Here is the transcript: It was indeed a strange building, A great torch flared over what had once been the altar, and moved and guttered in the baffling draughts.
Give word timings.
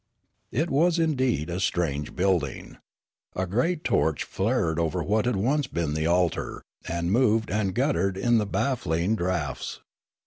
It 0.51 0.71
was 0.71 0.97
indeed 0.97 1.47
a 1.51 1.59
strange 1.59 2.15
building, 2.15 2.79
A 3.35 3.45
great 3.45 3.83
torch 3.83 4.23
flared 4.23 4.79
over 4.79 5.03
what 5.03 5.25
had 5.25 5.35
once 5.35 5.67
been 5.67 5.93
the 5.93 6.07
altar, 6.07 6.63
and 6.87 7.11
moved 7.11 7.51
and 7.51 7.75
guttered 7.75 8.17
in 8.17 8.39
the 8.39 8.47
baffling 8.47 9.15
draughts. 9.15 9.81